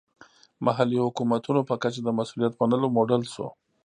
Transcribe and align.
محلي 0.65 0.99
حکومتونو 1.05 1.61
په 1.69 1.75
کچه 1.81 1.99
د 2.03 2.09
مسوولیت 2.17 2.53
منلو 2.59 2.87
موډل 2.95 3.23
شو. 3.33 3.47